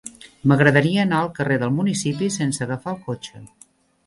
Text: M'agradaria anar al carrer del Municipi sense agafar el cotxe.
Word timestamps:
M'agradaria 0.51 1.03
anar 1.03 1.19
al 1.25 1.29
carrer 1.41 1.57
del 1.65 1.75
Municipi 1.75 2.31
sense 2.39 2.65
agafar 2.67 2.97
el 2.97 2.99
cotxe. 3.13 3.45